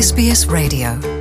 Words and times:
SBS 0.00 0.46
Radio. 0.48 1.17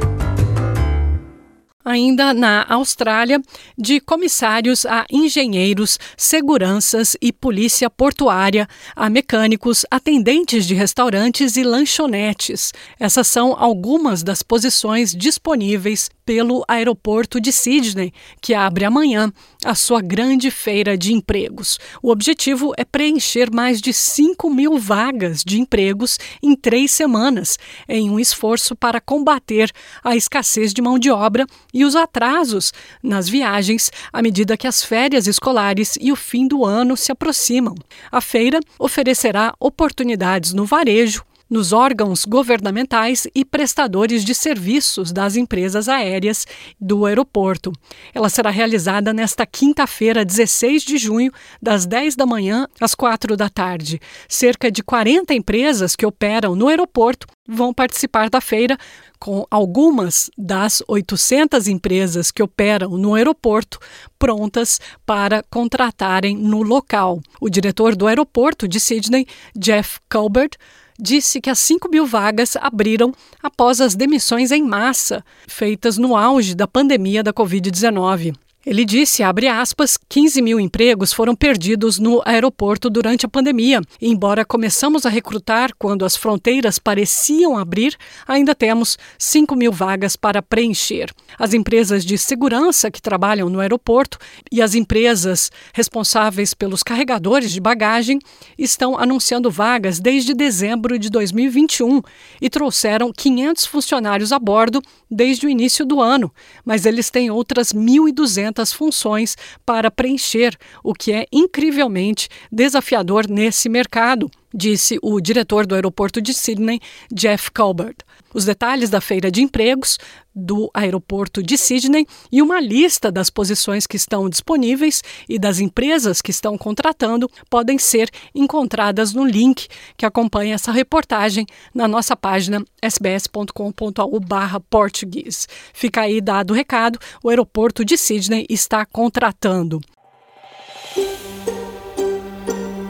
Ainda 1.87 2.33
na 2.33 2.65
Austrália, 2.67 3.41
de 3.77 4.01
comissários 4.01 4.85
a 4.85 5.05
engenheiros, 5.09 5.97
seguranças 6.17 7.15
e 7.21 7.31
polícia 7.31 7.89
portuária, 7.89 8.67
a 8.93 9.09
mecânicos, 9.09 9.85
atendentes 9.89 10.67
de 10.67 10.75
restaurantes 10.75 11.55
e 11.55 11.63
lanchonetes. 11.63 12.73
Essas 12.99 13.27
são 13.27 13.55
algumas 13.57 14.21
das 14.21 14.43
posições 14.43 15.15
disponíveis 15.15 16.09
pelo 16.25 16.65
aeroporto 16.67 17.39
de 17.39 17.53
Sydney, 17.53 18.11
que 18.41 18.53
abre 18.53 18.83
amanhã 18.83 19.31
a 19.63 19.73
sua 19.73 20.01
grande 20.01 20.51
feira 20.51 20.97
de 20.97 21.13
empregos. 21.13 21.79
O 22.03 22.11
objetivo 22.11 22.73
é 22.75 22.83
preencher 22.83 23.49
mais 23.49 23.79
de 23.79 23.93
5 23.93 24.49
mil 24.49 24.77
vagas 24.77 25.41
de 25.41 25.57
empregos 25.57 26.19
em 26.43 26.53
três 26.53 26.91
semanas, 26.91 27.57
em 27.87 28.09
um 28.09 28.19
esforço 28.19 28.75
para 28.75 28.99
combater 28.99 29.71
a 30.03 30.17
escassez 30.17 30.73
de 30.73 30.81
mão 30.81 30.99
de 30.99 31.09
obra 31.09 31.47
e 31.77 31.85
os 31.85 31.95
atrasos 31.95 32.73
nas 33.03 33.29
viagens 33.29 33.91
à 34.11 34.19
medida 34.19 34.57
que 34.57 34.65
as 34.65 34.83
férias 34.83 35.27
escolares 35.27 35.95
e 36.01 36.11
o 36.11 36.15
fim 36.15 36.47
do 36.47 36.65
ano 36.65 36.97
se 36.97 37.11
aproximam. 37.11 37.75
A 38.11 38.19
feira 38.19 38.59
oferecerá 38.79 39.53
oportunidades 39.59 40.53
no 40.53 40.65
varejo, 40.65 41.23
nos 41.49 41.71
órgãos 41.71 42.25
governamentais 42.25 43.27
e 43.33 43.43
prestadores 43.43 44.23
de 44.23 44.33
serviços 44.35 45.11
das 45.11 45.35
empresas 45.35 45.87
aéreas 45.87 46.45
do 46.79 47.05
aeroporto. 47.05 47.71
Ela 48.13 48.29
será 48.29 48.49
realizada 48.49 49.13
nesta 49.13 49.45
quinta-feira, 49.45 50.25
16 50.25 50.83
de 50.83 50.97
junho, 50.97 51.31
das 51.61 51.85
10 51.85 52.15
da 52.15 52.25
manhã 52.25 52.67
às 52.79 52.93
4 52.93 53.35
da 53.37 53.49
tarde. 53.49 53.99
Cerca 54.27 54.71
de 54.71 54.83
40 54.83 55.33
empresas 55.33 55.95
que 55.95 56.05
operam 56.05 56.55
no 56.55 56.67
aeroporto 56.67 57.27
vão 57.47 57.73
participar 57.73 58.29
da 58.29 58.41
feira, 58.41 58.77
com 59.17 59.45
algumas 59.49 60.29
das 60.37 60.83
800 60.87 61.67
empresas 61.67 62.29
que 62.29 62.43
operam 62.43 62.97
no 62.97 63.15
aeroporto 63.15 63.79
prontas 64.19 64.79
para 65.05 65.43
contratarem 65.49 66.35
no 66.35 66.61
local. 66.61 67.21
O 67.39 67.49
diretor 67.49 67.95
do 67.95 68.05
aeroporto 68.05 68.67
de 68.67 68.79
Sydney, 68.79 69.25
Jeff 69.55 69.99
Colbert, 70.09 70.57
disse 70.97 71.39
que 71.39 71.49
as 71.49 71.59
5 71.59 71.89
mil 71.89 72.05
vagas 72.05 72.55
abriram 72.55 73.13
após 73.41 73.79
as 73.81 73.95
demissões 73.95 74.51
em 74.51 74.63
massa 74.63 75.23
feitas 75.47 75.97
no 75.97 76.15
auge 76.15 76.55
da 76.55 76.67
pandemia 76.67 77.23
da 77.23 77.33
Covid-19. 77.33 78.35
Ele 78.69 78.83
disse, 78.83 79.23
abre 79.23 79.47
aspas, 79.47 79.97
15 80.09 80.41
mil 80.41 80.59
empregos 80.59 81.13
foram 81.13 81.33
perdidos 81.33 81.99
no 81.99 82.21
aeroporto 82.25 82.89
durante 82.89 83.25
a 83.25 83.29
pandemia. 83.29 83.79
Embora 84.01 84.43
começamos 84.43 85.05
a 85.05 85.09
recrutar 85.09 85.71
quando 85.79 86.03
as 86.03 86.17
fronteiras 86.17 86.77
pareciam 86.77 87.57
abrir, 87.57 87.95
ainda 88.27 88.53
temos 88.53 88.97
5 89.17 89.55
mil 89.55 89.71
vagas 89.71 90.17
para 90.17 90.41
preencher. 90.41 91.13
As 91.39 91.53
empresas 91.53 92.03
de 92.03 92.17
segurança 92.17 92.91
que 92.91 93.01
trabalham 93.01 93.49
no 93.49 93.61
aeroporto 93.61 94.17
e 94.51 94.61
as 94.61 94.75
empresas 94.75 95.49
responsáveis 95.73 96.53
pelos 96.53 96.83
carregadores 96.83 97.53
de 97.53 97.61
bagagem 97.61 98.19
estão 98.57 98.99
anunciando 98.99 99.49
vagas 99.49 99.97
desde 99.97 100.33
dezembro 100.33 100.99
de 100.99 101.09
2021 101.09 102.01
e 102.41 102.49
trouxeram 102.49 103.13
500 103.13 103.65
funcionários 103.65 104.33
a 104.33 104.39
bordo 104.39 104.81
desde 105.09 105.45
o 105.45 105.49
início 105.49 105.85
do 105.85 106.01
ano, 106.01 106.29
mas 106.65 106.85
eles 106.85 107.09
têm 107.09 107.31
outras 107.31 107.71
1.200 107.71 108.56
funções 108.73 109.35
para 109.65 109.91
preencher, 109.91 110.57
o 110.83 110.93
que 110.93 111.11
é 111.11 111.25
incrivelmente 111.31 112.27
desafiador 112.51 113.27
nesse 113.29 113.69
mercado, 113.69 114.29
disse 114.53 114.99
o 115.01 115.19
diretor 115.19 115.65
do 115.65 115.73
aeroporto 115.75 116.21
de 116.21 116.33
Sydney, 116.33 116.79
Jeff 117.11 117.51
Colbert. 117.51 117.97
Os 118.33 118.45
detalhes 118.45 118.89
da 118.89 119.01
feira 119.01 119.29
de 119.31 119.41
empregos 119.41 119.97
do 120.35 120.69
aeroporto 120.73 121.41
de 121.41 121.57
Sydney 121.57 122.05
e 122.31 122.41
uma 122.41 122.59
lista 122.59 123.09
das 123.11 123.29
posições 123.29 123.87
que 123.87 123.95
estão 123.95 124.29
disponíveis 124.29 125.01
e 125.27 125.39
das 125.39 125.59
empresas 125.59 126.21
que 126.21 126.29
estão 126.29 126.55
contratando 126.57 127.29
podem 127.49 127.79
ser 127.79 128.11
encontradas 128.35 129.13
no 129.13 129.25
link 129.25 129.67
que 129.97 130.05
acompanha 130.05 130.55
essa 130.55 130.71
reportagem 130.71 131.45
na 131.73 131.87
nossa 131.87 132.15
página 132.15 132.63
sbs.com.au/português. 132.83 135.47
Fica 135.73 136.01
aí 136.01 136.21
dado 136.21 136.51
o 136.51 136.53
recado, 136.53 136.99
o 137.23 137.29
aeroporto 137.29 137.83
de 137.83 137.97
Sydney 137.97 138.45
está 138.49 138.85
contratando. 138.85 139.81